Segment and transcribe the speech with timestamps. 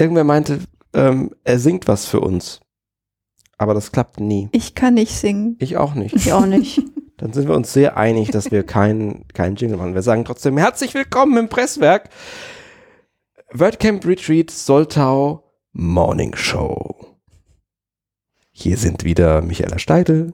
[0.00, 0.60] irgendwer meinte,
[0.94, 2.60] ähm, er singt was für uns.
[3.58, 4.48] Aber das klappt nie.
[4.52, 5.56] Ich kann nicht singen.
[5.58, 6.14] Ich auch nicht.
[6.16, 6.82] Ich auch nicht.
[7.18, 9.94] Dann sind wir uns sehr einig, dass wir keinen keinen Jingle machen.
[9.94, 12.08] Wir sagen trotzdem herzlich willkommen im Presswerk.
[13.52, 17.18] WordCamp Retreat Soltau Morning Show.
[18.50, 20.32] Hier sind wieder Michaela Steidel.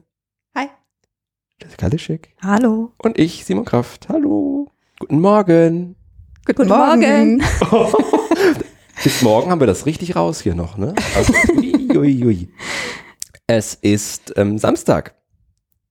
[0.55, 0.67] Hi.
[1.61, 2.33] Jessica Lischek.
[2.41, 2.93] Hallo.
[2.99, 4.07] Und ich, Simon Kraft.
[4.07, 4.71] Hallo.
[4.99, 5.95] Guten Morgen.
[6.45, 7.43] Guten, Morgen.
[9.03, 10.93] Bis morgen haben wir das richtig raus hier noch, ne?
[11.15, 12.53] Also, ui, ui, ui.
[13.45, 15.15] Es ist ähm, Samstag,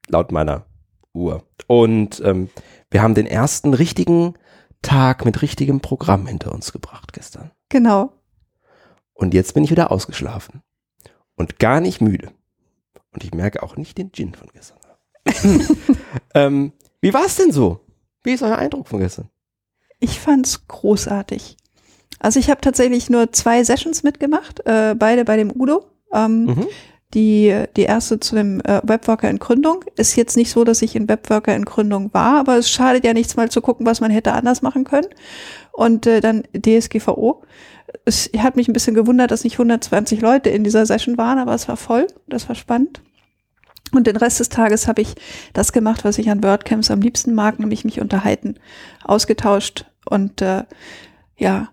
[0.09, 0.66] laut meiner
[1.12, 1.45] Uhr.
[1.66, 2.51] Und ähm,
[2.91, 4.34] wir haben den ersten richtigen
[4.82, 7.51] Tag mit richtigem Programm hinter uns gebracht gestern.
[7.69, 8.12] Genau.
[9.15, 10.62] Und jetzt bin ich wieder ausgeschlafen.
[11.34, 12.30] Und gar nicht müde.
[13.12, 14.79] Und ich merke auch nicht den Gin von gestern.
[16.34, 17.80] ähm, wie war es denn so?
[18.23, 19.30] Wie ist euer Eindruck von gestern?
[19.98, 21.57] Ich fand's großartig.
[22.20, 25.84] Also ich habe tatsächlich nur zwei Sessions mitgemacht, äh, beide bei dem Udo.
[26.12, 26.66] Ähm, Mhm.
[27.15, 29.85] Die, die erste zu dem äh, Webworker in Gründung.
[29.96, 33.15] Ist jetzt nicht so, dass ich in Webworker in Gründung war, aber es schadet ja
[33.15, 35.07] nichts mal zu gucken, was man hätte anders machen können.
[35.73, 37.43] Und äh, dann DSGVO.
[38.05, 41.55] Es hat mich ein bisschen gewundert, dass nicht 120 Leute in dieser Session waren, aber
[41.55, 42.09] es war voll.
[42.27, 43.01] Das war spannend.
[43.93, 45.15] Und den Rest des Tages habe ich
[45.52, 48.57] das gemacht, was ich an WordCamps am liebsten mag, nämlich mich unterhalten,
[49.05, 50.65] ausgetauscht und äh,
[51.37, 51.68] ja,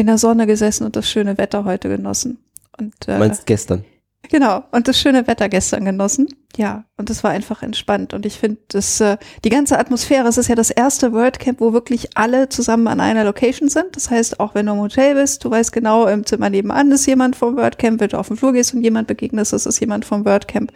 [0.00, 2.38] in der Sonne gesessen und das schöne Wetter heute genossen.
[2.78, 3.84] Und Du äh, meinst gestern?
[4.30, 6.28] Genau, und das schöne Wetter gestern genossen.
[6.56, 8.14] Ja, und das war einfach entspannt.
[8.14, 11.72] Und ich finde, das, äh, die ganze Atmosphäre, es ist ja das erste WordCamp, wo
[11.72, 13.96] wirklich alle zusammen an einer Location sind.
[13.96, 17.06] Das heißt, auch wenn du im Hotel bist, du weißt genau, im Zimmer nebenan ist
[17.06, 20.04] jemand vom WordCamp, wenn du auf den Flur gehst und jemand begegnest, ist es jemand
[20.04, 20.72] vom WordCamp.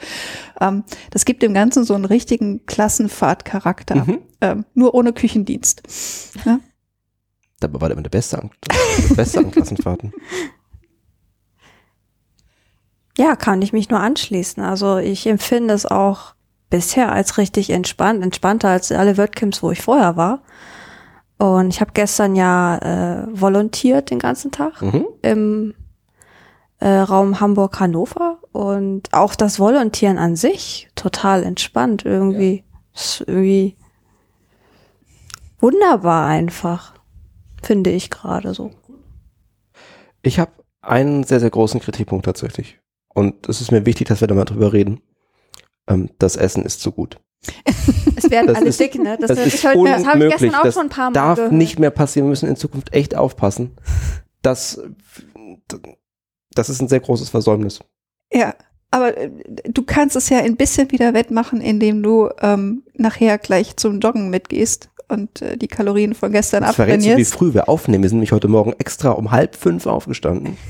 [0.61, 3.97] Ähm, das gibt dem Ganzen so einen richtigen Klassenfahrtcharakter.
[3.97, 4.19] Mhm.
[4.41, 5.83] Ähm, nur ohne Küchendienst.
[6.45, 6.59] Ja?
[7.65, 8.51] Dabei war der immer der Beste an,
[9.09, 10.13] der Beste an Klassenfahrten.
[13.17, 14.63] Ja, kann ich mich nur anschließen.
[14.63, 16.35] Also ich empfinde es auch
[16.71, 20.43] bisher als richtig entspannt, entspannter als alle WordCamps, wo ich vorher war.
[21.39, 25.05] Und ich habe gestern ja äh, volontiert den ganzen Tag Mhm.
[25.23, 25.75] im
[26.81, 32.65] äh, Raum Hamburg-Hannover und auch das Volontieren an sich total entspannt irgendwie.
[32.95, 33.77] Ist irgendwie
[35.61, 36.94] wunderbar einfach,
[37.65, 38.71] finde ich gerade so.
[40.23, 42.81] Ich habe einen sehr, sehr großen Kritikpunkt tatsächlich.
[43.15, 45.01] Und es ist mir wichtig, dass wir da mal drüber reden.
[45.89, 47.19] Ähm, das Essen ist zu gut.
[48.17, 49.19] Es werden Das alle ist- dick, ne?
[49.21, 50.39] Das, ist ich heute- das habe ich unmöglich.
[50.41, 51.53] gestern auch das schon ein paar Mal darf gehört.
[51.53, 52.27] nicht mehr passieren.
[52.27, 53.77] Wir müssen in Zukunft echt aufpassen.
[54.41, 54.81] Das,
[56.55, 57.81] das ist ein sehr großes Versäumnis.
[58.33, 58.55] Ja,
[58.91, 59.31] aber äh,
[59.65, 64.31] du kannst es ja ein bisschen wieder wettmachen, indem du ähm, nachher gleich zum Joggen
[64.31, 67.35] mitgehst und äh, die Kalorien von gestern Das verrätst du, wie abtrainierst.
[67.35, 68.03] früh wir aufnehmen.
[68.03, 70.57] Wir sind nämlich heute Morgen extra um halb fünf aufgestanden.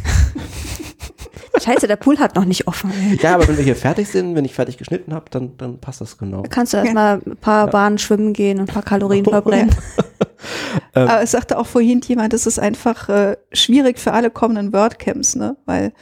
[1.63, 2.93] Scheiße, der Pool hat noch nicht offen.
[3.23, 6.01] Ja, aber wenn wir hier fertig sind, wenn ich fertig geschnitten habe, dann, dann passt
[6.01, 6.43] das genau.
[6.43, 9.75] Da kannst du erstmal ein paar Bahnen schwimmen gehen und ein paar Kalorien verbrennen.
[10.95, 14.73] Ähm, Aber es sagte auch vorhin jemand, es ist einfach äh, schwierig für alle kommenden
[14.73, 15.57] WordCamps, ne?
[15.65, 15.93] Weil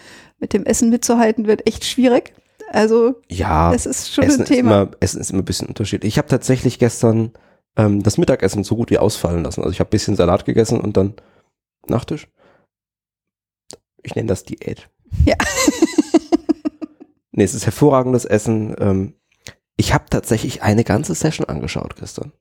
[0.40, 2.32] mit dem Essen mitzuhalten wird echt schwierig.
[2.70, 4.82] Also Ja, es ist schon Essen ein ist, Thema.
[4.82, 6.14] immer, Essen ist immer ein bisschen unterschiedlich.
[6.14, 7.32] Ich habe tatsächlich gestern
[7.76, 9.60] ähm, das Mittagessen so gut wie ausfallen lassen.
[9.62, 11.14] Also ich habe ein bisschen Salat gegessen und dann
[11.86, 12.28] Nachtisch.
[14.02, 14.88] Ich nenne das Diät.
[15.24, 15.36] Ja.
[17.32, 18.74] nee, es ist hervorragendes Essen.
[18.78, 19.14] Ähm,
[19.76, 22.32] ich habe tatsächlich eine ganze Session angeschaut gestern.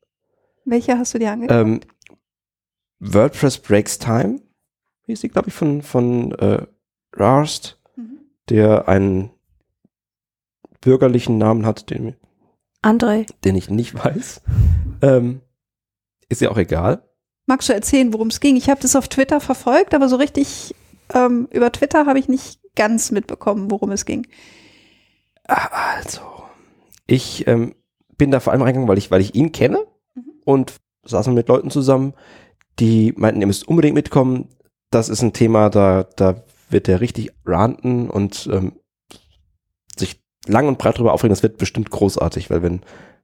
[0.65, 1.59] Welche hast du dir angeguckt?
[1.59, 1.81] Ähm,
[2.99, 4.41] WordPress Breaks Time,
[5.07, 6.65] hieß die, glaube ich, von, von äh,
[7.13, 8.19] Rarst, Mhm.
[8.49, 9.31] der einen
[10.81, 12.15] bürgerlichen Namen hat, den,
[12.83, 14.41] André, den ich nicht weiß.
[15.01, 15.41] Ähm,
[16.29, 17.03] ist ja auch egal.
[17.47, 18.55] Magst du erzählen, worum es ging?
[18.55, 20.75] Ich habe das auf Twitter verfolgt, aber so richtig
[21.13, 24.27] ähm, über Twitter habe ich nicht ganz mitbekommen, worum es ging.
[25.43, 26.21] Also,
[27.07, 27.75] ich ähm,
[28.17, 29.79] bin da vor allem reingegangen, weil ich, weil ich ihn kenne
[30.13, 30.23] Mhm.
[30.45, 30.75] und
[31.05, 32.13] saßen mit Leuten zusammen,
[32.79, 34.49] die meinten, ihr müsst unbedingt mitkommen.
[34.89, 38.73] Das ist ein Thema, da, da wird er richtig ranten und ähm,
[39.97, 41.31] sich lang und breit darüber aufregen.
[41.31, 42.81] Das wird bestimmt großartig, weil wenn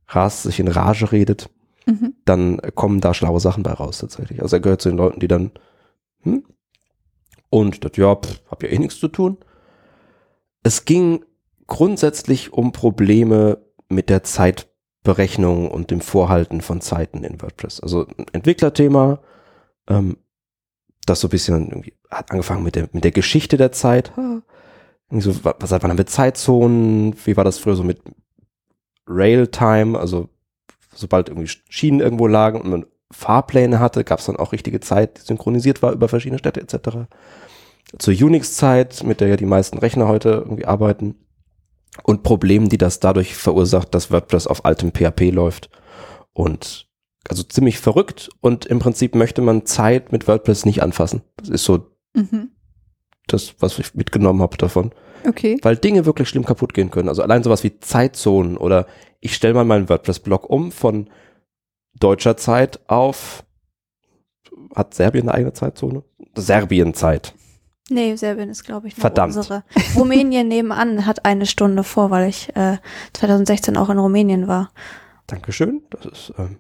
[0.08, 1.50] Haas sich in Rage redet,
[1.88, 2.14] Mhm.
[2.26, 4.42] dann kommen da schlaue Sachen bei raus tatsächlich.
[4.42, 5.52] Also er gehört zu den Leuten, die dann,
[6.24, 6.44] hm?
[7.50, 9.38] Und das, ja, pff, hab ja eh nichts zu tun.
[10.64, 11.24] Es ging
[11.66, 17.80] grundsätzlich um Probleme mit der Zeitberechnung und dem Vorhalten von Zeiten in WordPress.
[17.80, 19.20] Also ein Entwicklerthema,
[19.90, 20.18] ähm,
[21.06, 24.12] das so ein bisschen irgendwie hat angefangen mit der, mit der Geschichte der Zeit.
[25.10, 27.16] So, wa- was hat man mit Zeitzonen?
[27.26, 28.02] Wie war das früher so mit
[29.08, 29.98] Railtime?
[29.98, 30.30] Also
[30.94, 35.18] sobald irgendwie Schienen irgendwo lagen und man Fahrpläne hatte, gab es dann auch richtige Zeit,
[35.18, 37.08] die synchronisiert war über verschiedene Städte etc.
[37.98, 41.16] zur Unix-Zeit, mit der ja die meisten Rechner heute irgendwie arbeiten
[42.04, 45.70] und Problemen, die das dadurch verursacht, dass WordPress auf altem PHP läuft
[46.34, 46.88] und
[47.30, 51.22] also ziemlich verrückt und im Prinzip möchte man Zeit mit WordPress nicht anfassen.
[51.38, 52.50] Das ist so Mhm.
[53.28, 54.92] das, was ich mitgenommen habe davon.
[55.26, 55.60] Okay.
[55.62, 57.10] Weil Dinge wirklich schlimm kaputt gehen können.
[57.10, 58.88] Also allein sowas wie Zeitzonen oder
[59.20, 61.10] ich stelle mal meinen WordPress-Blog um von
[62.00, 63.44] deutscher Zeit auf
[64.76, 66.04] hat Serbien eine eigene Zeitzone?
[66.36, 67.34] Serbien-Zeit.
[67.90, 69.36] Nee, Serbien ist, glaube ich, Verdammt.
[69.36, 69.64] unsere.
[69.96, 72.78] Rumänien nebenan hat eine Stunde vor, weil ich äh,
[73.14, 74.72] 2016 auch in Rumänien war.
[75.28, 75.84] Dankeschön.
[75.90, 76.58] Das ist ähm,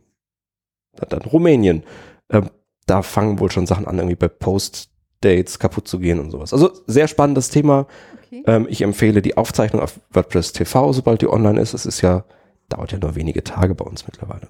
[0.96, 1.84] dann, dann Rumänien.
[2.30, 2.50] Ähm,
[2.86, 6.54] da fangen wohl schon Sachen an, irgendwie bei Post-Dates kaputt zu gehen und sowas.
[6.54, 7.88] Also sehr spannendes Thema.
[8.28, 8.44] Okay.
[8.46, 11.74] Ähm, ich empfehle die Aufzeichnung auf WordPress TV, sobald die online ist.
[11.74, 12.26] Es ist ja,
[12.70, 14.50] dauert ja nur wenige Tage bei uns mittlerweile.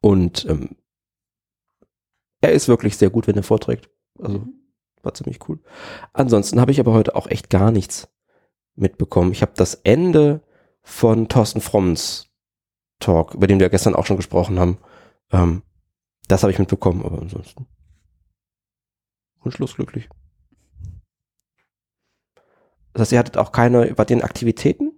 [0.00, 0.76] Und ähm,
[2.40, 3.88] er ist wirklich sehr gut, wenn er vorträgt.
[4.18, 4.54] Also Mhm.
[5.02, 5.60] war ziemlich cool.
[6.12, 8.08] Ansonsten habe ich aber heute auch echt gar nichts
[8.74, 9.32] mitbekommen.
[9.32, 10.42] Ich habe das Ende
[10.82, 12.28] von Thorsten Frommens
[13.00, 14.78] Talk, über den wir gestern auch schon gesprochen haben.
[15.30, 15.62] Ähm,
[16.28, 17.66] das habe ich mitbekommen, aber ansonsten
[19.40, 20.08] wunschlos glücklich.
[22.92, 24.92] Das heißt, ihr hattet auch keine, ihr in Aktivitäten?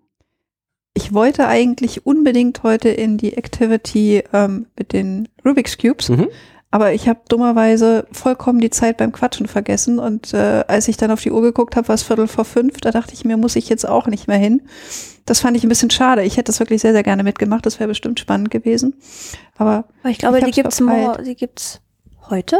[0.94, 6.29] Ich wollte eigentlich unbedingt heute in die Activity ähm, mit den Rubik's Cubes, Mhm.
[6.70, 11.11] aber ich habe dummerweise vollkommen die Zeit beim Quatschen vergessen und äh, als ich dann
[11.11, 13.56] auf die Uhr geguckt habe, war es Viertel vor fünf, da dachte ich mir, muss
[13.56, 14.62] ich jetzt auch nicht mehr hin.
[15.26, 16.23] Das fand ich ein bisschen schade.
[16.23, 17.64] Ich hätte das wirklich sehr, sehr gerne mitgemacht.
[17.67, 18.94] Das wäre bestimmt spannend gewesen.
[19.56, 21.06] Aber Aber ich glaube, Ich die gibt's verpeilt.
[21.06, 21.81] mor- die gibt's
[22.29, 22.58] heute?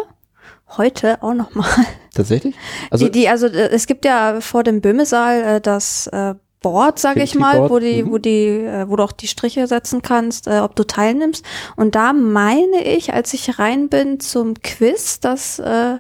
[0.76, 1.69] Heute auch noch mal.
[2.14, 2.55] Tatsächlich?
[2.90, 6.34] Also die, die, also äh, es gibt ja vor dem Böhmesaal äh, das äh,
[6.64, 8.11] Board, sag ich mal, Board, wo die, mhm.
[8.11, 11.44] wo die, äh, wo du auch die Striche setzen kannst, äh, ob du teilnimmst.
[11.76, 15.99] Und da meine ich, als ich rein bin zum Quiz, dass äh,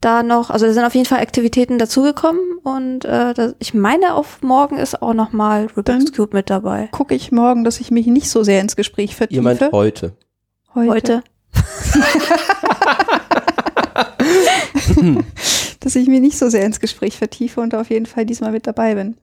[0.00, 4.14] da noch, also da sind auf jeden Fall Aktivitäten dazugekommen und äh, das, ich meine,
[4.14, 6.88] auf morgen ist auch noch mal Rubik's Dann- Cube mit dabei.
[6.90, 9.40] gucke ich morgen, dass ich mich nicht so sehr ins Gespräch vertiefe.
[9.40, 10.16] ihr meint heute.
[10.74, 11.22] Heute.
[15.80, 18.66] Dass ich mich nicht so sehr ins Gespräch vertiefe und auf jeden Fall diesmal mit
[18.66, 19.16] dabei bin.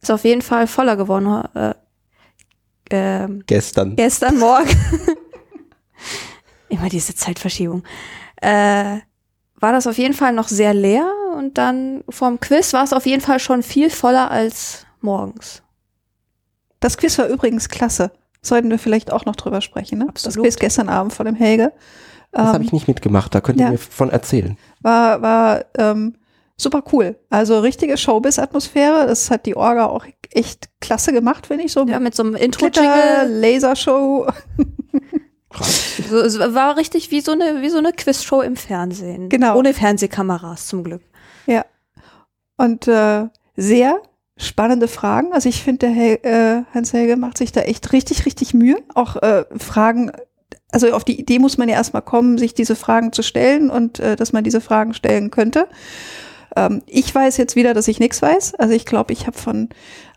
[0.00, 1.44] Ist auf jeden Fall voller geworden.
[1.54, 1.74] Äh,
[2.90, 3.96] ähm, Gestern.
[3.96, 4.70] gestern Morgen,
[6.68, 7.82] immer diese Zeitverschiebung,
[8.36, 8.98] äh,
[9.56, 13.04] war das auf jeden Fall noch sehr leer und dann vorm Quiz war es auf
[13.04, 15.62] jeden Fall schon viel voller als morgens.
[16.80, 18.12] Das Quiz war übrigens klasse.
[18.40, 19.98] Sollten wir vielleicht auch noch drüber sprechen.
[19.98, 20.06] Ne?
[20.14, 20.46] Das Absolut.
[20.46, 21.72] Quiz gestern Abend von dem Helge.
[22.32, 23.70] Das habe Ähm, ich nicht mitgemacht, da könnt ihr ja.
[23.72, 24.56] mir von erzählen.
[24.82, 26.14] war war ähm,
[26.56, 27.16] super cool.
[27.30, 29.06] Also richtige Showbiz-Atmosphäre.
[29.06, 31.86] Das hat die Orga auch echt klasse gemacht, finde ich so.
[31.86, 33.40] Ja, mit so einem Intro-Jingle.
[33.40, 34.26] Lasershow.
[36.08, 39.28] So, es war richtig wie so eine, wie so eine Quizshow im Fernsehen.
[39.28, 39.56] Genau.
[39.56, 41.02] Ohne Fernsehkameras zum Glück.
[41.46, 41.64] Ja.
[42.56, 43.26] Und äh,
[43.56, 44.00] sehr
[44.36, 45.32] spannende Fragen.
[45.32, 48.76] Also ich finde, der Hel äh, Hans Helge macht sich da echt richtig, richtig Mühe.
[48.94, 50.12] Auch äh, Fragen,
[50.70, 54.00] also auf die Idee muss man ja erstmal kommen, sich diese Fragen zu stellen und
[54.00, 55.66] äh, dass man diese Fragen stellen könnte.
[56.56, 58.54] Ähm, ich weiß jetzt wieder, dass ich nichts weiß.
[58.56, 59.68] Also ich glaube, ich habe von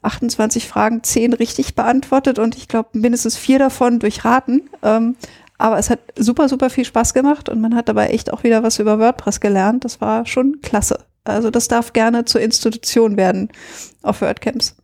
[0.02, 4.70] 28 Fragen 10 richtig beantwortet und ich glaube mindestens vier davon durchraten.
[4.84, 5.16] Ähm,
[5.58, 8.64] aber es hat super, super viel Spaß gemacht und man hat dabei echt auch wieder
[8.64, 9.86] was über WordPress gelernt.
[9.86, 11.06] Das war schon klasse.
[11.24, 13.50] Also das darf gerne zur Institution werden
[14.02, 14.76] auf WordCamps.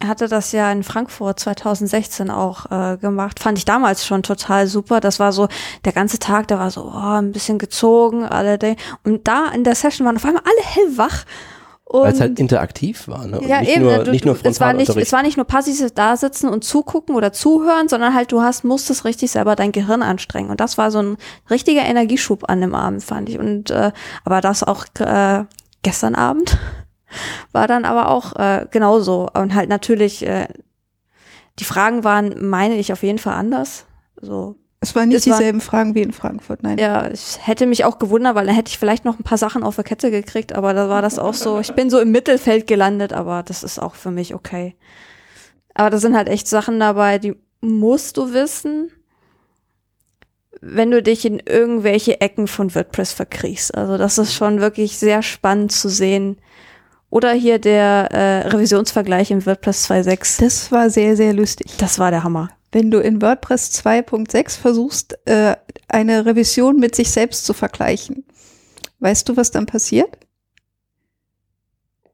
[0.00, 3.40] Er hatte das ja in Frankfurt 2016 auch äh, gemacht.
[3.40, 5.00] Fand ich damals schon total super.
[5.00, 5.48] Das war so,
[5.84, 8.58] der ganze Tag, der war so oh, ein bisschen gezogen, alle.
[9.04, 11.24] Und da in der Session waren auf einmal alle hellwach.
[11.86, 13.38] Weil es halt interaktiv war, ne?
[13.38, 13.84] Und ja, nicht eben.
[13.84, 16.64] nur, du, nicht nur es, war nicht, es war nicht nur passives da sitzen und
[16.64, 20.50] zugucken oder zuhören, sondern halt du hast, musstest richtig selber dein Gehirn anstrengen.
[20.50, 21.16] Und das war so ein
[21.50, 23.38] richtiger Energieschub an dem Abend, fand ich.
[23.38, 23.92] Und äh,
[24.24, 25.44] aber das auch äh,
[25.82, 26.58] gestern Abend
[27.52, 29.28] war dann aber auch äh, genauso.
[29.34, 30.48] Und halt natürlich, äh,
[31.58, 33.86] die Fragen waren, meine ich, auf jeden Fall anders.
[34.20, 36.78] So, Es waren nicht Es war- dieselben Fragen wie in Frankfurt, nein.
[36.78, 39.62] ja, ich hätte mich auch gewundert, weil dann hätte ich vielleicht noch ein paar Sachen
[39.62, 41.60] auf der Kette gekriegt, aber da war das auch so.
[41.60, 44.76] Ich bin so im Mittelfeld gelandet, aber das ist auch für mich okay.
[45.74, 48.90] Aber da sind halt echt Sachen dabei, die musst du wissen,
[50.60, 53.74] wenn du dich in irgendwelche Ecken von WordPress verkriechst.
[53.74, 56.38] Also das ist schon wirklich sehr spannend zu sehen.
[57.14, 60.40] Oder hier der äh, Revisionsvergleich im WordPress 2.6.
[60.40, 61.70] Das war sehr, sehr lustig.
[61.78, 62.50] Das war der Hammer.
[62.72, 65.54] Wenn du in WordPress 2.6 versuchst, äh,
[65.86, 68.24] eine Revision mit sich selbst zu vergleichen,
[68.98, 70.18] weißt du, was dann passiert?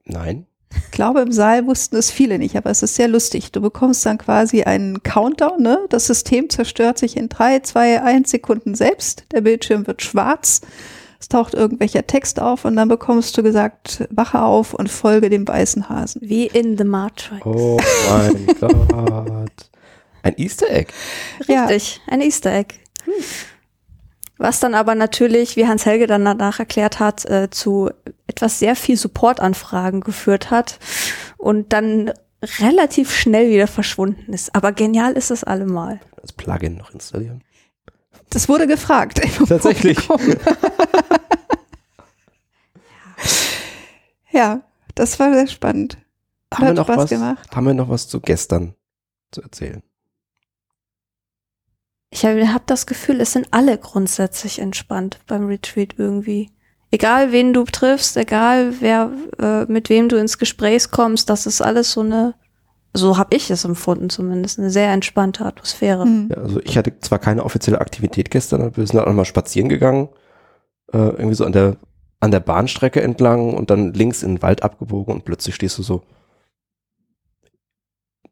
[0.05, 0.45] Nein.
[0.71, 3.53] Ich glaube, im Saal wussten es viele nicht, aber es ist sehr lustig.
[3.53, 5.79] Du bekommst dann quasi einen Countdown, ne?
[5.89, 9.25] Das System zerstört sich in drei, zwei, eins Sekunden selbst.
[9.33, 10.61] Der Bildschirm wird schwarz.
[11.21, 15.47] Es taucht irgendwelcher Text auf und dann bekommst du gesagt, wache auf und folge dem
[15.47, 16.23] weißen Hasen.
[16.25, 17.45] Wie in The Matrix.
[17.45, 19.71] Oh mein Gott.
[20.23, 20.93] Ein Easter Egg.
[21.47, 22.75] Richtig, ein Easter Egg.
[24.39, 27.91] Was dann aber natürlich, wie Hans Helge dann danach erklärt hat, äh, zu
[28.27, 30.79] etwas sehr viel Supportanfragen geführt hat
[31.37, 32.13] und dann
[32.61, 34.55] relativ schnell wieder verschwunden ist.
[34.55, 36.01] Aber genial ist es allemal.
[36.23, 37.43] Das Plugin noch installieren.
[38.31, 39.21] Das wurde gefragt.
[39.49, 39.99] Tatsächlich.
[44.33, 44.63] Ja,
[44.95, 45.99] das war sehr spannend.
[46.53, 47.57] Haben wir, Hat noch Spaß was, gemacht.
[47.57, 48.75] haben wir noch was zu gestern
[49.33, 49.83] zu erzählen?
[52.11, 56.51] Ich habe hab das Gefühl, es sind alle grundsätzlich entspannt beim Retreat irgendwie.
[56.91, 61.61] Egal wen du triffst, egal wer äh, mit wem du ins Gespräch kommst, das ist
[61.61, 62.35] alles so eine,
[62.93, 66.03] so habe ich es empfunden zumindest, eine sehr entspannte Atmosphäre.
[66.03, 66.29] Hm.
[66.31, 69.25] Ja, also ich hatte zwar keine offizielle Aktivität gestern, aber wir sind dann auch mal
[69.25, 70.09] spazieren gegangen,
[70.93, 71.77] äh, irgendwie so an der
[72.23, 75.83] an der Bahnstrecke entlang und dann links in den Wald abgebogen und plötzlich stehst du
[75.83, 76.03] so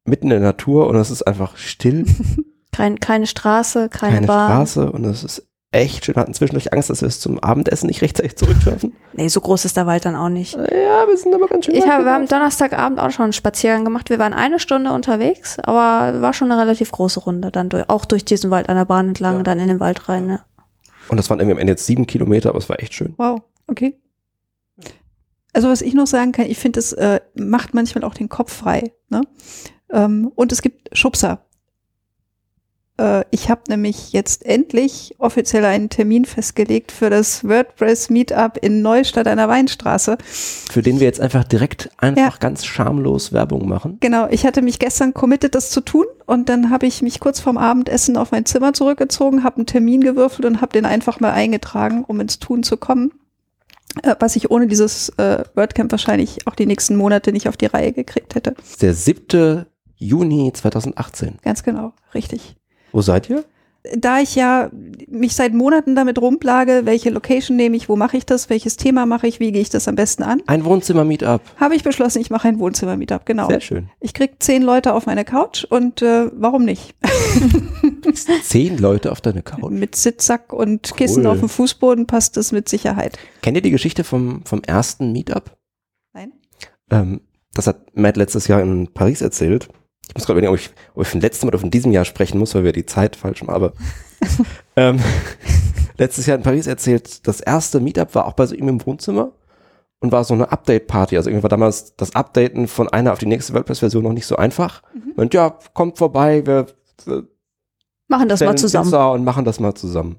[0.05, 2.05] mitten in der Natur und es ist einfach still,
[2.73, 4.51] Kein, keine Straße, keine, keine Bahn.
[4.51, 6.15] Straße und es ist echt schön.
[6.17, 8.95] Wir hatten zwischendurch Angst, dass wir es zum Abendessen nicht rechtzeitig zurückschaffen.
[9.13, 10.55] Nee, so groß ist der Wald dann auch nicht.
[10.55, 11.75] Ja, wir sind aber ganz schön.
[11.75, 12.27] Ich weit hab, wir haben.
[12.27, 14.11] Donnerstagabend auch schon einen Spaziergang gemacht.
[14.11, 17.51] Wir waren eine Stunde unterwegs, aber war schon eine relativ große Runde.
[17.51, 19.43] Dann durch, auch durch diesen Wald an der Bahn entlang, Ja.
[19.43, 20.27] dann in den Wald rein.
[20.27, 20.41] Ne?
[21.11, 23.15] und das waren irgendwie am Ende jetzt sieben Kilometer, aber es war echt schön.
[23.17, 23.99] Wow, okay.
[25.55, 28.53] Also was ich noch sagen kann, ich finde, es äh, macht manchmal auch den Kopf
[28.53, 28.93] frei.
[29.09, 29.23] Ne?
[29.91, 31.47] Ähm, und es gibt Schubser.
[32.99, 38.83] Äh, ich habe nämlich jetzt endlich offiziell einen Termin festgelegt für das WordPress Meetup in
[38.83, 40.19] Neustadt an der Weinstraße.
[40.71, 43.99] Für den wir jetzt einfach direkt einfach ganz schamlos Werbung machen.
[44.01, 47.41] Genau, ich hatte mich gestern committed, das zu tun und dann habe ich mich kurz
[47.41, 51.33] vorm Abendessen auf mein Zimmer zurückgezogen, habe einen Termin gewürfelt und habe den einfach mal
[51.33, 53.13] eingetragen, um ins Tun zu kommen.
[54.03, 57.67] Äh, was ich ohne dieses äh, WordCamp wahrscheinlich auch die nächsten Monate nicht auf die
[57.67, 58.55] Reihe gekriegt hätte.
[58.81, 59.67] Der 7.
[59.97, 61.39] Juni 2018.
[61.43, 62.57] Ganz genau, richtig.
[62.93, 63.45] Wo seid ihr?
[63.97, 64.71] Da ich ja
[65.09, 69.07] mich seit Monaten damit rumplage, welche Location nehme ich, wo mache ich das, welches Thema
[69.07, 71.41] mache ich, wie gehe ich das am besten an, Ein Wohnzimmer-Meetup.
[71.59, 73.49] habe ich beschlossen, ich mache ein Wohnzimmer-Meetup, genau.
[73.49, 73.89] Sehr schön.
[74.01, 76.97] Ich krieg zehn Leute auf meine Couch und äh, warum nicht?
[78.43, 79.71] Zehn Leute auf deine Couch.
[79.71, 80.97] Mit Sitzsack und Cool.
[80.97, 83.17] Kissen auf dem Fußboden passt es mit Sicherheit.
[83.43, 85.57] Kennt ihr die Geschichte vom, vom ersten Meetup?
[86.15, 86.33] Nein?
[86.91, 87.21] Ähm,
[87.55, 89.69] das hat Matt letztes Jahr in Paris erzählt.
[90.09, 92.39] Ich muss gerade überlegen, ob ich, ob ich von letztem oder von diesem Jahr sprechen
[92.39, 93.51] muss, weil wir die Zeit falsch haben.
[93.51, 93.73] Aber
[94.77, 94.99] ähm,
[95.99, 99.33] letztes Jahr in Paris erzählt, das erste Meetup war auch bei so ihm im Wohnzimmer
[100.01, 101.17] und war so eine Update-Party.
[101.17, 104.37] Also irgendwie war damals das Updaten von einer auf die nächste WordPress-Version noch nicht so
[104.37, 104.83] einfach.
[105.17, 106.67] Und ja, kommt vorbei, wir,
[107.05, 107.25] wir
[108.09, 108.87] Machen das mal zusammen.
[108.87, 110.17] Pizza und machen das mal zusammen.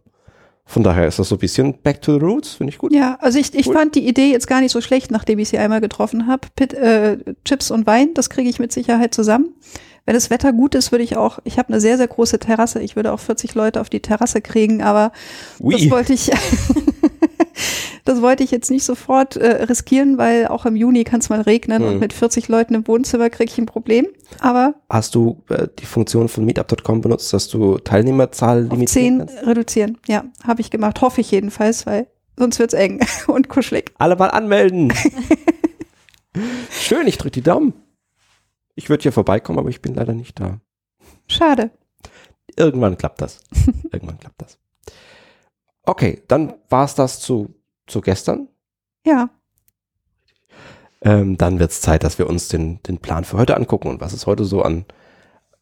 [0.72, 2.94] Von daher ist das so ein bisschen back to the roots, finde ich gut.
[2.94, 3.74] Ja, also ich, ich Cool.
[3.74, 6.48] fand die Idee jetzt gar nicht so schlecht, nachdem ich sie einmal getroffen habe.
[6.60, 9.56] Äh, Chips und Wein, das kriege ich mit Sicherheit zusammen.
[10.06, 12.84] Wenn das Wetter gut ist, würde ich auch, ich habe eine sehr, sehr große Terrasse,
[12.84, 15.12] ich würde auch 40 Leute auf die Terrasse kriegen, aber
[15.58, 15.90] das Ui.
[15.90, 16.30] wollte ich,
[18.10, 21.42] das wollte ich jetzt nicht sofort äh, riskieren, weil auch im Juni kann es mal
[21.42, 21.88] regnen Hm.
[21.88, 24.08] und mit 40 Leuten im Wohnzimmer kriege ich ein Problem.
[24.40, 29.46] Aber Hast du äh, die Funktion von Meetup.com benutzt, dass du Teilnehmerzahl 10 kannst?
[29.46, 29.98] reduzieren.
[30.08, 33.92] Ja, habe ich gemacht, hoffe ich jedenfalls, weil sonst wird's eng und kuschelig.
[33.98, 34.92] Alle mal anmelden.
[36.72, 37.74] Schön, ich drücke die Daumen.
[38.76, 40.62] Ich würde hier vorbeikommen, aber ich bin leider nicht da.
[41.28, 41.72] Schade.
[42.56, 43.42] Irgendwann klappt das.
[43.92, 44.58] Irgendwann klappt das.
[45.84, 47.54] Okay, dann war es das zu,
[47.90, 48.48] zu gestern.
[49.06, 49.30] Ja,
[51.02, 54.02] Ähm, dann wird es Zeit, dass wir uns den, den Plan für heute angucken und
[54.02, 54.86] was es heute so an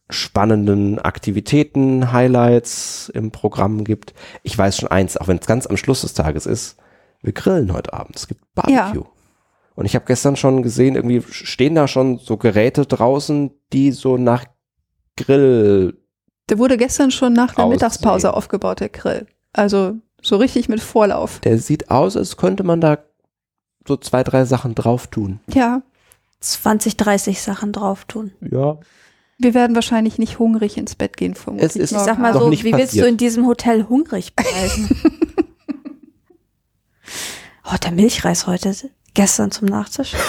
[0.10, 4.14] spannenden Aktivitäten, Highlights im Programm gibt.
[4.42, 6.78] Ich weiß schon eins, auch wenn es ganz am Schluss des Tages ist,
[7.22, 8.16] wir grillen heute Abend.
[8.16, 9.06] Es gibt Barbecue.
[9.76, 14.18] Und ich habe gestern schon gesehen, irgendwie stehen da schon so Geräte draußen, die so
[14.18, 14.46] nach
[15.18, 16.00] Grill.
[16.50, 17.76] Der wurde gestern schon nach der Aussehen.
[17.76, 19.28] Mittagspause aufgebaut, der Grill.
[19.54, 19.96] Also
[20.28, 21.40] so richtig mit Vorlauf.
[21.40, 23.00] Der sieht aus, als könnte man da
[23.88, 25.40] so zwei, drei Sachen drauf tun.
[25.54, 25.82] Ja,
[26.42, 28.32] 20, 30 Sachen drauf tun.
[28.42, 28.78] Ja.
[29.40, 31.70] wir werden wahrscheinlich nicht hungrig ins Bett gehen, vermutlich.
[31.72, 33.08] Es ist- Ich sag mal so, wie willst du passiert.
[33.08, 34.90] in diesem Hotel hungrig bleiben?
[37.66, 38.74] oh, der Milchreis heute,
[39.14, 40.14] gestern zum Nachtisch.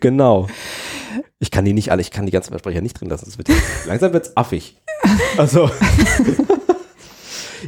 [0.00, 0.48] Genau.
[1.38, 3.24] Ich kann die nicht alle, ich kann die ganzen Versprecher nicht drin lassen.
[3.26, 3.48] Das wird,
[3.86, 4.76] langsam wird's affig.
[5.36, 5.70] Also.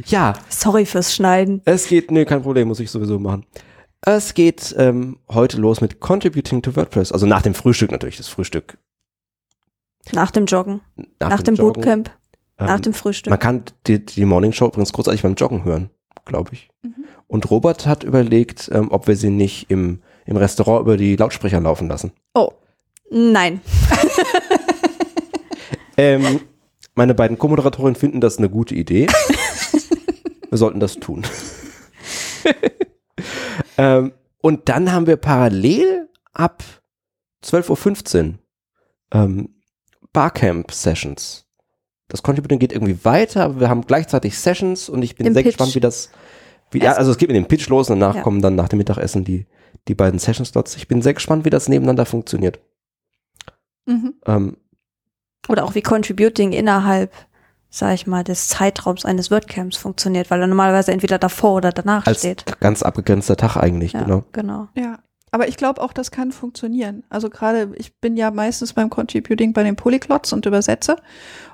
[0.05, 1.61] ja, Sorry fürs Schneiden.
[1.65, 3.45] es geht, nee, kein Problem, muss ich sowieso machen.
[4.01, 7.11] Es geht ähm, heute los mit Contributing to WordPress.
[7.11, 8.77] Also nach dem Frühstück natürlich, das Frühstück.
[10.13, 10.81] Nach dem Joggen,
[11.19, 11.73] nach, dem Joggen.
[11.73, 12.09] Bootcamp,
[12.57, 13.29] Ähm, nach dem Frühstück.
[13.29, 15.91] Man kann die, die Morning Show übrigens großartig beim Joggen hören.
[16.25, 16.69] glaube ich.
[16.81, 17.05] Mhm.
[17.27, 21.59] Und Robert hat überlegt, ähm, ob wir sie nicht im, im Restaurant über die Lautsprecher
[21.59, 22.11] laufen lassen.
[22.33, 22.49] Oh,
[23.11, 23.61] Nein.
[25.97, 26.39] Ähm,
[26.95, 29.07] meine beiden Co-Moderatorinnen finden das eine gute Idee.
[30.51, 31.23] wir sollten das tun.
[33.77, 36.63] ähm, und dann haben wir parallel ab
[37.43, 38.33] 12.15 Uhr
[39.13, 39.49] ähm,
[40.13, 41.45] Barcamp-Sessions.
[42.07, 45.43] Das Contributing geht irgendwie weiter, aber wir haben gleichzeitig Sessions und ich bin Im sehr
[45.43, 45.53] Pitch.
[45.53, 46.09] gespannt, wie das.
[46.71, 48.21] Wie, ja, also es geht mit dem Pitch los und danach Ja.
[48.21, 49.45] kommen dann nach dem Mittagessen die,
[49.87, 50.75] die beiden Session-Slots.
[50.75, 52.59] Ich bin sehr gespannt, wie das nebeneinander funktioniert.
[53.85, 54.15] mhm.
[54.25, 54.57] Ähm,
[55.47, 57.13] Oder auch wie Contributing innerhalb,
[57.71, 62.05] sag ich mal, des Zeitraums eines WordCamps funktioniert, weil er normalerweise entweder davor oder danach
[62.05, 62.45] als steht.
[62.59, 64.23] ganz abgegrenzter Tag eigentlich, Ja, genau.
[64.33, 64.67] genau.
[64.75, 64.99] Ja,
[65.31, 67.03] aber ich glaube auch, das kann funktionieren.
[67.09, 70.97] Also gerade, ich bin ja meistens beim Contributing bei den Polyglots und übersetze.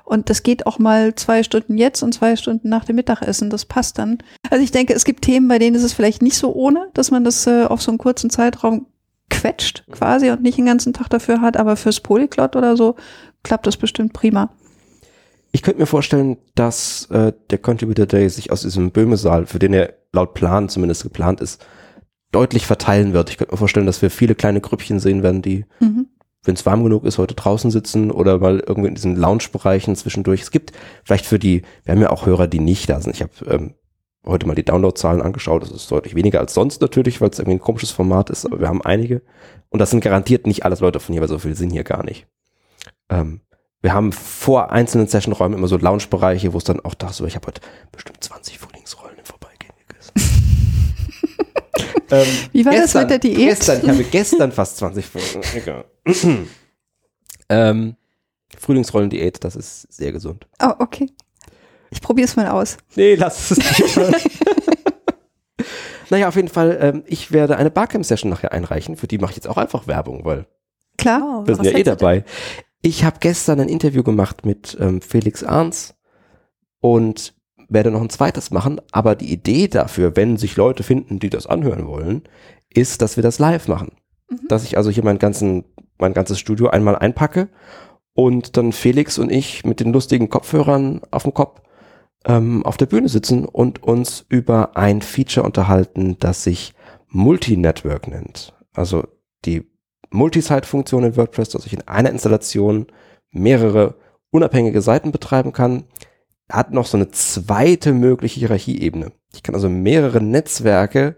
[0.02, 3.50] Und das geht auch mal zwei Stunden jetzt und zwei Stunden nach dem Mittagessen.
[3.50, 4.18] Das passt dann.
[4.50, 7.12] Also ich denke, es gibt Themen, bei denen ist es vielleicht nicht so ohne, dass
[7.12, 8.86] man das äh, auf so einen kurzen Zeitraum
[9.30, 11.56] quetscht quasi und nicht den ganzen Tag dafür hat.
[11.56, 12.96] Aber fürs Polyglot oder so
[13.44, 14.50] klappt das bestimmt prima.
[15.50, 19.72] Ich könnte mir vorstellen, dass äh, der Contributor Day sich aus diesem Böhme-Saal, für den
[19.72, 21.64] er laut Plan zumindest geplant ist,
[22.32, 23.30] deutlich verteilen wird.
[23.30, 26.06] Ich könnte mir vorstellen, dass wir viele kleine Grüppchen sehen werden, die, Mhm.
[26.44, 30.42] wenn es warm genug ist, heute draußen sitzen oder mal irgendwie in diesen Lounge-Bereichen zwischendurch.
[30.42, 30.72] Es gibt
[31.04, 33.14] vielleicht für die, wir haben ja auch Hörer, die nicht da sind.
[33.14, 33.74] Ich habe ähm,
[34.26, 35.62] heute mal die Downloadzahlen angeschaut.
[35.62, 38.60] Das ist deutlich weniger als sonst natürlich, weil es irgendwie ein komisches Format ist, aber
[38.60, 39.22] wir haben einige.
[39.70, 42.04] Und das sind garantiert nicht alles Leute von hier, weil so viel sind hier gar
[42.04, 42.26] nicht.
[43.08, 43.40] Ähm,
[43.80, 47.36] wir haben vor einzelnen Sessionräumen immer so Lounge-Bereiche, wo es dann auch da so, ich
[47.36, 47.60] habe heute
[47.92, 50.12] bestimmt 20 Frühlingsrollen im Vorbeigehen gegessen.
[52.10, 53.36] ähm, Wie war das mit der Diät?
[53.36, 55.42] Gestern, ich habe gestern fast 20 Folgen.
[55.54, 55.84] Egal.
[57.48, 57.96] ähm,
[58.58, 60.48] Frühlingsrollen-Diät, das ist sehr gesund.
[60.60, 61.10] Oh, okay.
[61.90, 62.78] Ich probiere es mal aus.
[62.96, 64.00] Nee, lass es nicht.
[66.10, 68.96] naja, auf jeden Fall, ähm, ich werde eine Barcamp-Session nachher einreichen.
[68.96, 70.46] Für die mache ich jetzt auch einfach Werbung, weil
[70.98, 71.22] Klar.
[71.22, 72.24] Oh, wir sind ja eh dabei.
[72.82, 75.94] Ich habe gestern ein Interview gemacht mit ähm, Felix Arns
[76.80, 77.34] und
[77.68, 78.80] werde noch ein zweites machen.
[78.92, 82.22] Aber die Idee dafür, wenn sich Leute finden, die das anhören wollen,
[82.70, 83.92] ist, dass wir das live machen.
[84.30, 84.48] Mhm.
[84.48, 85.64] Dass ich also hier mein, ganzen,
[85.98, 87.48] mein ganzes Studio einmal einpacke
[88.14, 91.60] und dann Felix und ich mit den lustigen Kopfhörern auf dem Kopf
[92.24, 96.74] ähm, auf der Bühne sitzen und uns über ein Feature unterhalten, das sich
[97.08, 98.54] Multi-Network nennt.
[98.74, 99.04] Also
[99.44, 99.70] die
[100.10, 102.86] Multisite-Funktion in WordPress, dass ich in einer Installation
[103.30, 103.96] mehrere
[104.30, 105.84] unabhängige Seiten betreiben kann,
[106.50, 109.12] hat noch so eine zweite mögliche Hierarchieebene.
[109.34, 111.16] Ich kann also mehrere Netzwerke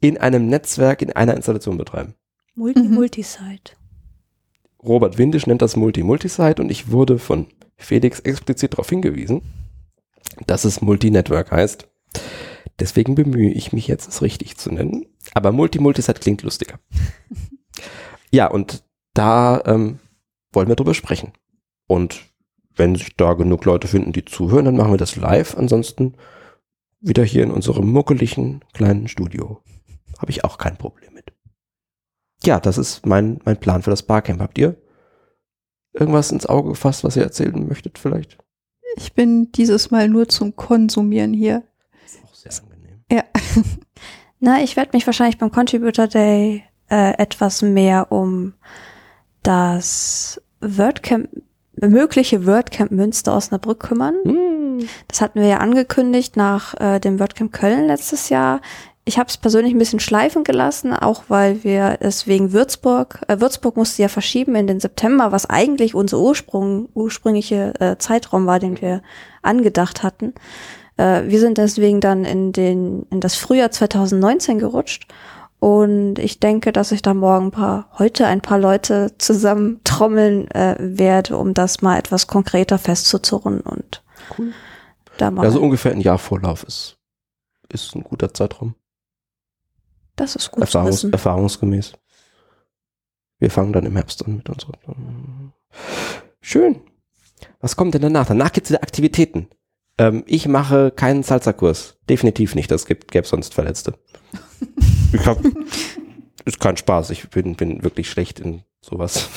[0.00, 2.14] in einem Netzwerk in einer Installation betreiben.
[2.54, 2.94] Multi Mhm.
[2.94, 3.72] Multisite.
[4.82, 9.42] Robert Windisch nennt das Multi-Multisite und ich wurde von Felix explizit darauf hingewiesen,
[10.46, 11.86] dass es Multi-Network heißt.
[12.78, 15.06] Deswegen bemühe ich mich jetzt, es richtig zu nennen.
[15.34, 16.78] Aber Multi-Multisite klingt lustiger.
[18.30, 19.98] ja, und da ähm,
[20.52, 21.32] wollen wir drüber sprechen.
[21.86, 22.24] Und
[22.74, 25.56] wenn sich da genug Leute finden, die zuhören, dann machen wir das live.
[25.56, 26.14] Ansonsten
[27.00, 29.62] wieder hier in unserem muckeligen kleinen Studio.
[30.18, 31.32] Habe ich auch kein Problem mit.
[32.44, 34.40] Ja, das ist mein, mein Plan für das Barcamp.
[34.40, 34.76] Habt ihr
[35.92, 38.38] irgendwas ins Auge gefasst, was ihr erzählen möchtet vielleicht?
[38.96, 41.64] Ich bin dieses Mal nur zum Konsumieren hier.
[42.24, 43.04] Auch sehr angenehm.
[43.10, 43.24] Ja.
[44.40, 48.54] Na, ich werde mich wahrscheinlich beim Contributor Day äh, etwas mehr um
[49.42, 51.28] das WordCamp,
[51.76, 54.16] mögliche WordCamp Münster Osnabrück kümmern.
[54.24, 54.88] Hm.
[55.08, 58.60] Das hatten wir ja angekündigt nach äh, dem WordCamp Köln letztes Jahr.
[59.04, 63.40] Ich habe es persönlich ein bisschen schleifen gelassen, auch weil wir es wegen Würzburg, äh,
[63.40, 68.58] Würzburg musste ja verschieben in den September, was eigentlich unser Ursprung, ursprüngliche äh, Zeitraum war,
[68.58, 69.02] den wir
[69.42, 70.34] angedacht hatten.
[70.96, 75.06] Äh, wir sind deswegen dann in den in das Frühjahr 2019 gerutscht
[75.60, 80.50] und ich denke, dass ich da morgen ein paar, heute ein paar Leute zusammen trommeln
[80.50, 84.02] äh, werde, um das mal etwas konkreter festzuzurren und
[84.38, 84.52] Cool.
[85.18, 85.44] da mal.
[85.44, 86.96] Ja, so ungefähr ein Jahr Vorlauf ist,
[87.68, 88.74] ist ein guter Zeitraum.
[90.16, 91.92] das ist gut Erfahrungs erfahrungsgemäß.
[93.38, 94.72] Wir fangen dann im Herbst an mit unserer.
[96.40, 96.80] Schön.
[97.60, 98.26] Was kommt denn danach?
[98.26, 99.48] Danach gibt's wieder Aktivitäten.
[99.98, 101.98] Ähm, ich mache keinen Salsa-Kurs.
[102.08, 102.70] Definitiv nicht.
[102.70, 103.94] Das gibt, gäbe sonst Verletzte.
[105.12, 105.38] Ich hab,
[106.44, 107.10] ist kein Spaß.
[107.10, 109.28] Ich bin, bin wirklich schlecht in sowas.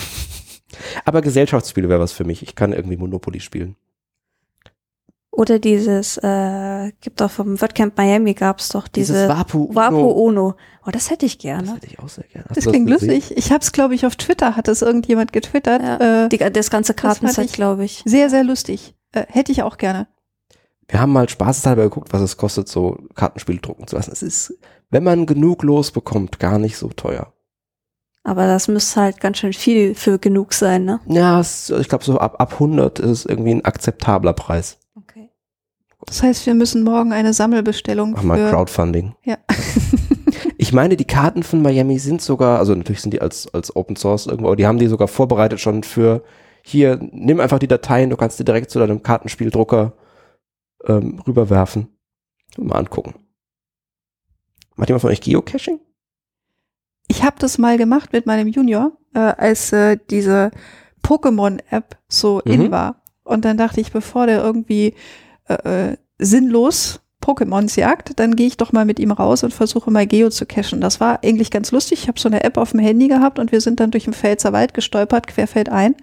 [1.06, 2.42] Aber Gesellschaftsspiele wäre was für mich.
[2.44, 3.76] Ich kann irgendwie Monopoly spielen.
[5.36, 9.76] Oder dieses, äh, gibt doch vom WordCamp Miami gab's doch diese Dieses Wapu Uno.
[9.76, 10.56] Wapo Uno.
[10.86, 11.74] Oh, das hätte ich Das gerne.
[11.74, 12.46] hätte ich auch sehr gerne.
[12.50, 13.10] Hast Das klingt gesehen?
[13.16, 13.36] lustig.
[13.38, 15.82] Ich habe es, glaube ich, auf Twitter, hat es irgendjemand getwittert.
[15.82, 18.04] Ja, Äh, die, das ganze Kartenset, ich- glaube ich.
[18.06, 18.94] sehr, sehr lustig.
[19.12, 20.08] Äh, hätte ich auch gerne.
[20.88, 24.12] wir haben mal spaßeshalber geguckt, was es kostet, so Kartenspiele drucken zu lassen.
[24.12, 24.54] Es ist,
[24.94, 27.34] wenn man genug losbekommt, gar nicht so teuer.
[28.24, 31.02] Aber das müsste halt ganz schön viel für genug sein, ne?
[31.08, 34.80] Ja, es, ich glaube, so ab, ab 100 ist es irgendwie ein akzeptabler Preis.
[34.96, 35.30] Okay.
[36.06, 38.50] Das heißt, wir müssen morgen eine Sammelbestellung Mach mal für.
[38.50, 39.16] Crowdfunding.
[39.24, 39.38] Ja.
[40.58, 43.98] Ich meine, die Karten von Miami sind sogar, also natürlich sind die als, als Open
[43.98, 46.24] Source irgendwo, aber die haben die sogar vorbereitet schon für,
[46.64, 49.92] hier, nimm einfach die Dateien, du kannst die direkt zu deinem Kartenspieldrucker
[50.86, 51.90] ähm, rüberwerfen.
[52.58, 53.16] Mal angucken.
[54.76, 55.80] Macht jemand von euch Geocaching?
[57.08, 60.52] Ich habe das mal gemacht mit meinem Junior, äh, als äh, diese
[61.04, 62.72] Pokémon-App so in Mhm.
[62.72, 63.04] war.
[63.24, 64.96] Und dann dachte ich, bevor der irgendwie
[65.48, 69.92] äh, äh, sinnlos Pokémons jagt, dann gehe ich doch mal mit ihm raus und versuche
[69.92, 70.82] mal Geo zu cachen.
[70.82, 72.02] Das war eigentlich ganz lustig.
[72.04, 74.14] Ich habe so eine App auf dem Handy gehabt und wir sind dann durch den
[74.14, 75.96] Pfälzer Wald gestolpert, querfeldein.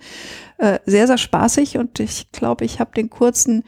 [0.58, 3.64] Äh, sehr, sehr spaßig und ich glaube, ich habe den kurzen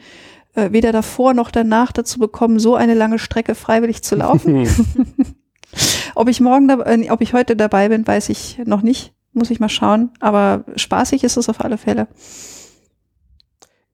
[0.55, 4.67] äh, weder davor noch danach dazu bekommen, so eine lange Strecke freiwillig zu laufen.
[6.15, 9.13] Ob ich morgen, dab- äh, ob ich heute dabei bin, weiß ich noch nicht.
[9.33, 10.11] Muss ich mal schauen.
[10.19, 12.07] Aber spaßig ist es auf alle Fälle.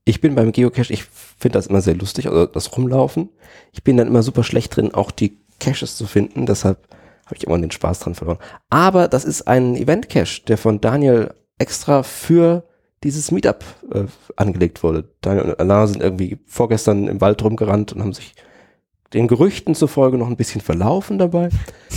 [0.04, 3.30] Ich bin beim Geocache, ich finde das immer sehr lustig, also das Rumlaufen.
[3.72, 6.88] Ich bin dann immer super schlecht drin, auch die Caches zu finden, deshalb
[7.26, 8.40] habe ich immer den Spaß dran verloren.
[8.70, 12.64] Aber das ist ein Event-Cache, der von Daniel extra für
[13.04, 15.10] dieses Meetup äh, angelegt wurde.
[15.22, 18.36] Daniel und Alain sind irgendwie vorgestern im Wald rumgerannt und haben sich
[19.14, 21.50] den Gerüchten zufolge noch ein bisschen verlaufen dabei.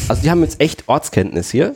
[0.09, 1.75] Also die haben jetzt echt Ortskenntnis hier.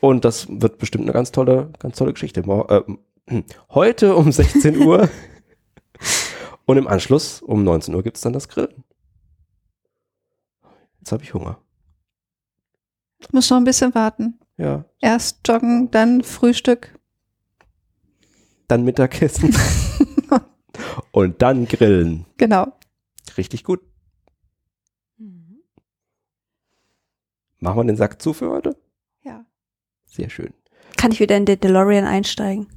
[0.00, 2.40] Und das wird bestimmt eine ganz tolle, ganz tolle Geschichte.
[2.40, 2.82] Äh,
[3.28, 5.08] hm, heute um 16 Uhr
[6.66, 8.84] und im Anschluss um 19 Uhr gibt's dann das Grillen.
[11.00, 11.58] Jetzt habe ich Hunger.
[13.18, 14.38] Ich muss noch ein bisschen warten.
[14.56, 16.93] Ja, Erst joggen, dann Frühstück.
[18.68, 19.54] Dann Mittagessen
[21.12, 22.26] und dann grillen.
[22.36, 22.72] Genau.
[23.36, 23.80] Richtig gut.
[27.60, 28.76] Machen wir den Sack zu für heute?
[29.22, 29.46] Ja.
[30.04, 30.52] Sehr schön.
[30.98, 32.68] Kann ich wieder in den DeLorean einsteigen?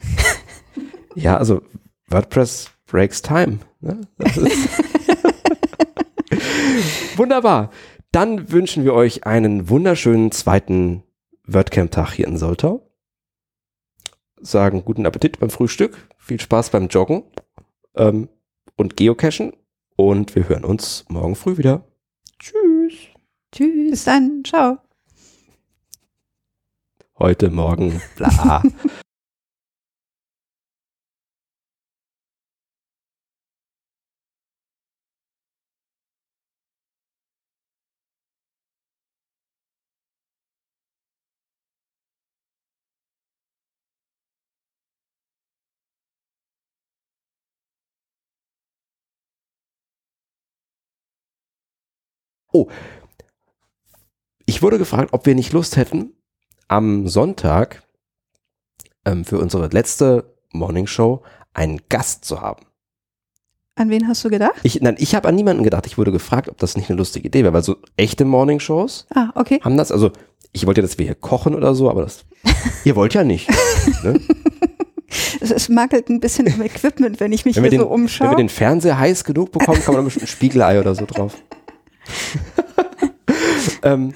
[1.14, 1.62] Ja, also
[2.10, 3.58] WordPress breaks time.
[3.80, 4.00] Ne?
[7.16, 7.70] Wunderbar.
[8.12, 11.02] Dann wünschen wir euch einen wunderschönen zweiten
[11.44, 12.87] WordCamp-Tag hier in Soltau.
[14.40, 17.24] Sagen guten Appetit beim Frühstück, viel Spaß beim Joggen
[17.94, 18.28] ähm,
[18.76, 19.52] und Geocachen
[19.96, 21.84] und wir hören uns morgen früh wieder.
[22.38, 22.94] Tschüss.
[23.52, 23.90] Tschüss.
[23.90, 24.42] Bis dann.
[24.44, 24.78] Ciao.
[27.18, 28.62] Heute, morgen, bla.
[52.58, 52.68] Oh,
[54.46, 56.12] ich wurde gefragt, ob wir nicht Lust hätten,
[56.66, 57.82] am Sonntag
[59.04, 61.22] ähm, für unsere letzte Morning Show
[61.54, 62.64] einen Gast zu haben.
[63.76, 64.56] An wen hast du gedacht?
[64.64, 65.86] Ich, nein, ich habe an niemanden gedacht.
[65.86, 69.06] Ich wurde gefragt, ob das nicht eine lustige Idee wäre, weil so echte Morning Shows
[69.14, 69.60] Ah, okay.
[69.62, 69.92] haben das.
[69.92, 70.10] Also
[70.52, 72.24] ich wollte ja, dass wir hier kochen oder so, aber das.
[72.84, 73.48] ihr wollt ja nicht.
[74.02, 74.20] Ne?
[75.40, 77.94] Es, mangelt ein bisschen im Equipment, wenn ich mich Wenn, hier den, so wenn wir
[77.94, 78.36] umschaue.
[78.36, 81.34] den Fernseher heiß genug bekommen, kann man da bestimmt ein Spiegelei oder so drauf.
[83.82, 84.14] ähm,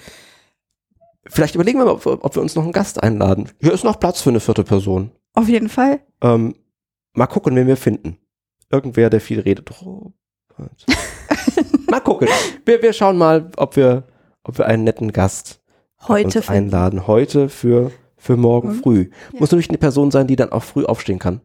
[1.26, 3.48] vielleicht überlegen wir mal, ob, wir- ob wir uns noch einen Gast einladen.
[3.60, 5.12] Hier ist noch Platz für eine vierte Person.
[5.34, 6.00] Auf jeden Fall.
[6.20, 6.54] Ähm,
[7.14, 8.18] mal gucken, wen wir finden.
[8.70, 9.70] Irgendwer, der viel redet.
[9.84, 10.12] Oh,
[11.90, 12.28] mal gucken.
[12.64, 14.04] Wir, wir schauen mal, ob wir,
[14.44, 15.60] ob wir einen netten Gast
[16.08, 17.06] Heute einladen.
[17.06, 18.82] Heute für, für morgen Mhm.
[18.82, 19.10] früh.
[19.32, 19.38] Ja.
[19.40, 21.42] Muss natürlich eine Person sein, die dann auch früh aufstehen kann.